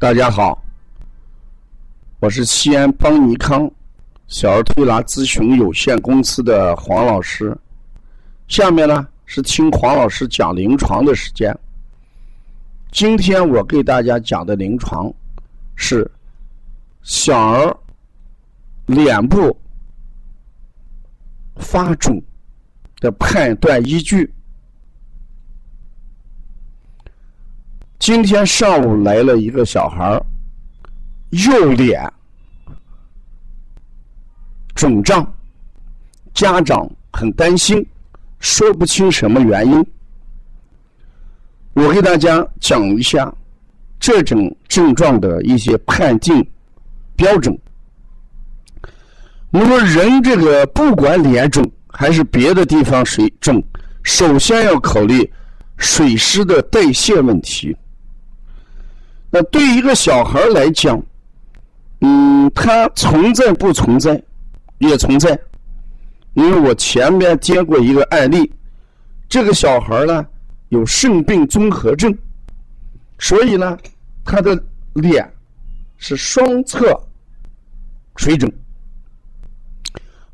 [0.00, 0.58] 大家好，
[2.20, 3.70] 我是西安邦尼康
[4.28, 7.54] 小儿推拿咨询有限公司的黄老师。
[8.48, 11.54] 下面呢是听黄老师讲临床的时间。
[12.90, 15.12] 今天我给大家讲的临床
[15.76, 16.10] 是
[17.02, 17.76] 小儿
[18.86, 19.54] 脸部
[21.56, 22.18] 发肿
[23.00, 24.32] 的判断依据。
[28.00, 30.18] 今天上午来了一个小孩，
[31.28, 32.10] 右脸
[34.74, 35.30] 肿胀，
[36.32, 37.86] 家长很担心，
[38.38, 39.86] 说不清什么原因。
[41.74, 43.30] 我给大家讲一下
[44.00, 46.42] 这种症状的一些判定
[47.14, 47.56] 标准。
[49.50, 53.62] 我们说人这个不管脸肿还是别的地方水肿，
[54.04, 55.30] 首先要考虑
[55.76, 57.76] 水湿的代谢问题。
[59.30, 61.00] 那对于一个小孩来讲，
[62.00, 64.20] 嗯，他存在不存在，
[64.78, 65.38] 也存在。
[66.34, 68.50] 因为我前面接过一个案例，
[69.28, 70.26] 这个小孩呢
[70.68, 72.16] 有肾病综合症，
[73.18, 73.76] 所以呢
[74.24, 74.60] 他的
[74.94, 75.28] 脸
[75.98, 76.98] 是双侧
[78.16, 78.50] 水肿，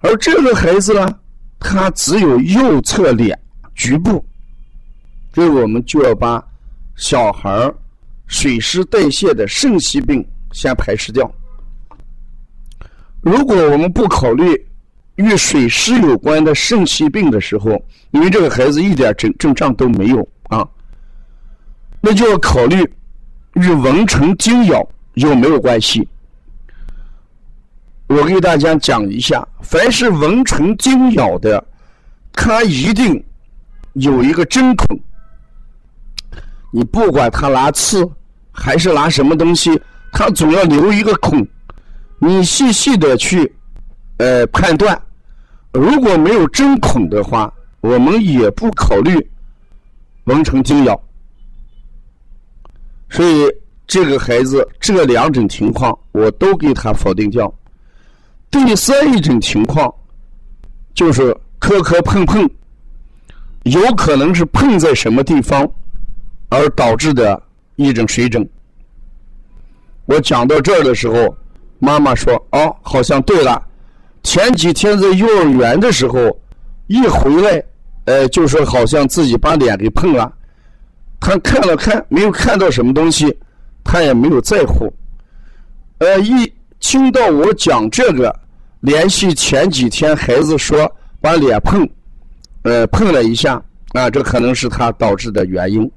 [0.00, 1.18] 而这个孩子呢，
[1.58, 3.38] 他只有右侧脸
[3.74, 4.24] 局部，
[5.34, 6.42] 所以我们就要把
[6.94, 7.72] 小孩
[8.26, 11.30] 水湿代谢的肾系病先排斥掉。
[13.20, 14.66] 如果我们不考虑
[15.16, 17.70] 与水湿有关的肾系病的时候，
[18.10, 20.66] 因为这个孩子一点症症状都没有啊，
[22.00, 22.88] 那就要考虑
[23.54, 26.06] 与蚊虫叮咬有没有关系。
[28.08, 31.64] 我给大家讲一下，凡是蚊虫叮咬的，
[32.32, 33.20] 它一定
[33.94, 35.00] 有一个针孔。
[36.76, 38.06] 你不管他拿刺
[38.52, 39.80] 还是拿什么东西，
[40.12, 41.42] 他总要留一个孔。
[42.18, 43.50] 你细细的去
[44.18, 45.00] 呃判断，
[45.72, 47.50] 如果没有针孔的话，
[47.80, 49.26] 我们也不考虑
[50.24, 51.02] 蚊虫叮咬。
[53.08, 53.50] 所以
[53.86, 57.50] 这个孩子这两种情况我都给他否定掉。
[58.50, 59.90] 第三一种情况
[60.92, 62.46] 就是磕磕碰碰，
[63.62, 65.66] 有可能是碰在什么地方。
[66.48, 67.40] 而导致的
[67.76, 68.46] 一种水肿。
[70.04, 71.36] 我讲到这儿的时候，
[71.78, 73.60] 妈妈说：“哦，好像对了。
[74.22, 76.36] 前几天在幼儿园的时候，
[76.86, 77.62] 一回来，
[78.04, 80.32] 呃，就说好像自己把脸给碰了。
[81.18, 83.36] 他看了看，没有看到什么东西，
[83.82, 84.92] 他也没有在乎。
[85.98, 88.34] 呃，一听到我讲这个，
[88.80, 90.90] 联系前几天孩子说
[91.20, 91.88] 把脸碰，
[92.62, 93.60] 呃，碰了一下，
[93.92, 95.90] 啊，这可能是他导致的原因。”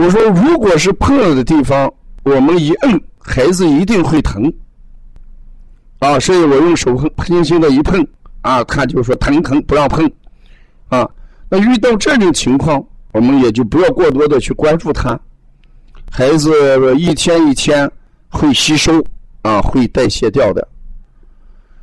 [0.00, 4.50] 我说，如果是碰了的地方，我们一摁，孩子一定会疼。
[5.98, 6.96] 啊，所以我用手
[7.26, 8.02] 轻轻的一碰，
[8.40, 10.10] 啊，他就说疼疼，不让碰。
[10.88, 11.06] 啊，
[11.50, 15.20] 那遇到这种情况，我们也就不要过多的去关注他。
[16.10, 16.50] 孩子
[16.96, 17.88] 一天一天
[18.30, 19.04] 会吸收，
[19.42, 20.66] 啊，会代谢掉的。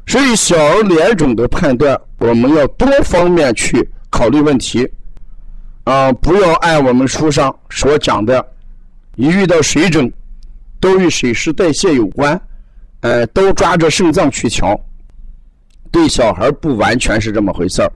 [0.08, 4.90] 所以小儿脸肿的判断，我们要多方面去考虑问题。
[5.88, 8.46] 啊，不要按我们书上所讲的，
[9.16, 10.12] 一遇到水肿，
[10.82, 12.38] 都与水湿代谢有关，
[13.00, 14.78] 呃，都抓着肾脏去瞧。
[15.90, 17.90] 对小孩不完全是这么回事儿。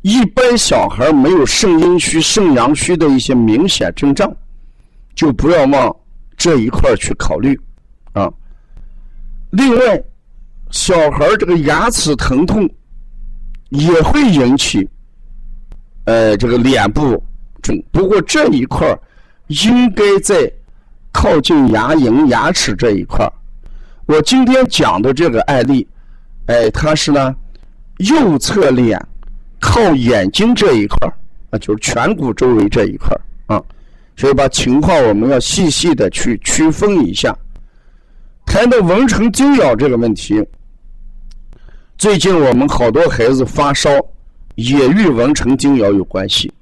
[0.00, 4.34] 一般小孩没有肾阴虚、肾阳虚的一些明显症状，
[5.14, 5.94] 就不要往
[6.34, 7.54] 这一块去考虑
[8.14, 8.32] 啊。
[9.50, 10.02] 另外，
[10.70, 12.66] 小孩这个牙齿疼痛
[13.68, 14.88] 也会引起。
[16.04, 17.22] 呃，这个脸部
[17.62, 18.86] 肿，不过这一块
[19.46, 20.50] 应该在
[21.12, 23.26] 靠近牙龈、牙齿这一块
[24.06, 25.86] 我今天讲的这个案例，
[26.46, 27.34] 哎，它是呢
[27.98, 29.00] 右侧脸
[29.58, 31.08] 靠眼睛这一块
[31.50, 33.16] 啊，就是颧骨周围这一块
[33.46, 33.62] 啊，
[34.14, 37.34] 所以把情况我们要细细的去区分一下。
[38.44, 40.46] 谈到蚊虫叮咬这个问题，
[41.96, 43.90] 最近我们好多孩子发烧。
[44.56, 46.52] 也与蚊虫叮咬有关系，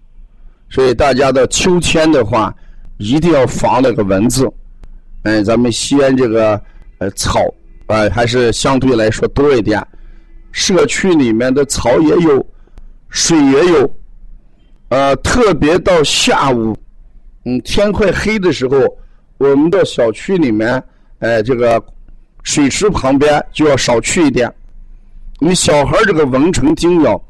[0.71, 2.55] 所以大家到秋天的话，
[2.97, 4.51] 一定要防那个蚊子。
[5.25, 6.61] 嗯，咱们西安这个
[6.99, 7.41] 呃草
[7.87, 9.87] 啊，还是相对来说多一点。
[10.53, 12.47] 社区里面的草也有，
[13.11, 13.95] 水也有。
[14.89, 16.77] 呃，特别到下午，
[17.45, 18.79] 嗯，天快黑的时候，
[19.39, 20.83] 我们到小区里面，
[21.19, 21.83] 哎，这个
[22.43, 24.53] 水池旁边就要少去一点。
[25.39, 27.23] 你小孩这个蚊虫叮咬。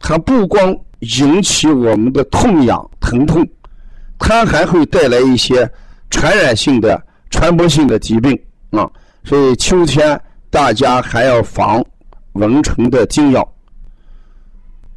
[0.00, 3.46] 它不光引起我们的痛痒疼痛，
[4.18, 5.70] 它还会带来一些
[6.08, 7.00] 传染性的、
[7.30, 8.36] 传播性的疾病
[8.70, 8.90] 啊。
[9.22, 11.84] 所以秋天大家还要防
[12.32, 13.46] 蚊虫的叮咬。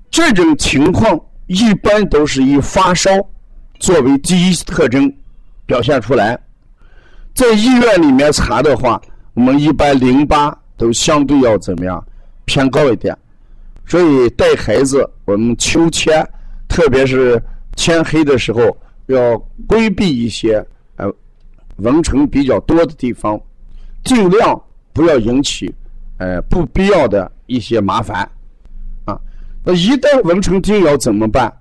[0.10, 3.12] 这种情况一般都是以发烧
[3.80, 5.14] 作为第一特征
[5.66, 6.40] 表现出来。
[7.36, 9.02] 在医院里面查的话，
[9.34, 12.04] 我们一般淋巴都相对要怎么样
[12.46, 13.18] 偏高一点。
[13.86, 16.28] 所以带孩子，我们秋天，
[16.68, 17.42] 特别是
[17.76, 18.76] 天黑的时候，
[19.08, 19.38] 要
[19.68, 20.66] 规避一些
[20.96, 21.12] 呃
[21.78, 23.40] 蚊虫比较多的地方，
[24.04, 24.60] 尽量
[24.94, 25.74] 不要引起
[26.18, 28.28] 呃不必要的一些麻烦
[29.06, 29.20] 啊。
[29.64, 31.52] 那一旦蚊虫叮咬怎么办？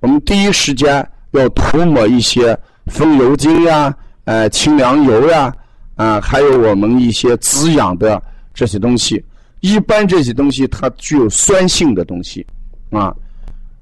[0.00, 3.94] 我们第一时间要涂抹一些风油精呀、
[4.24, 5.54] 呃清凉油呀，
[5.96, 8.22] 啊，还有我们一些滋养的
[8.52, 9.24] 这些东西。
[9.60, 12.46] 一般这些东西它具有酸性的东西，
[12.90, 13.14] 啊，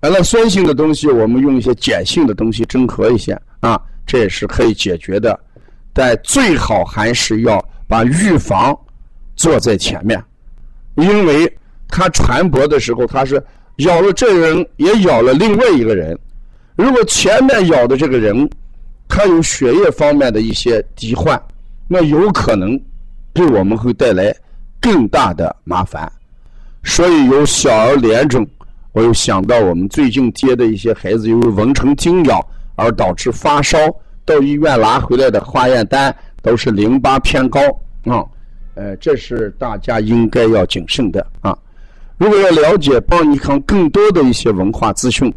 [0.00, 5.38] 完了酸性的东西，我们用一些碱性的东西中和一些，啊，这也是可以解决的。
[5.92, 8.76] 但最好还是要把预防
[9.34, 10.22] 做在前面，
[10.94, 11.50] 因为
[11.88, 13.42] 它传播的时候，它是
[13.76, 16.18] 咬了这人，也咬了另外一个人。
[16.74, 18.48] 如果前面咬的这个人，
[19.08, 21.40] 他有血液方面的一些疾患，
[21.86, 22.78] 那有可能
[23.32, 24.34] 对我们会带来。
[24.86, 26.10] 更大的麻烦，
[26.84, 28.46] 所以有小儿联种，
[28.92, 32.40] 我又想到我们最近接的一些孩子，由于蚊虫叮咬
[32.76, 33.76] 而导致发烧，
[34.24, 37.60] 到医院拿回来的化验单都是淋巴偏高
[38.04, 38.24] 啊，
[38.76, 41.58] 呃，这是大家应该要谨慎的啊。
[42.16, 45.34] 如果要了解邦尼康更多的一些文化资讯，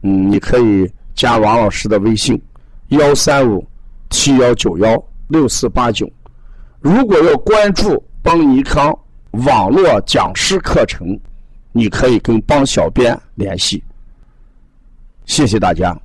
[0.00, 2.40] 嗯，你可以加王老师的微信：
[2.88, 3.62] 幺三五
[4.08, 6.10] 七幺九幺六四八九。
[6.80, 8.02] 如果要关注。
[8.22, 8.96] 邦尼康
[9.30, 11.18] 网络讲师课程，
[11.72, 13.82] 你可以跟邦小编联系。
[15.24, 15.96] 谢谢大家。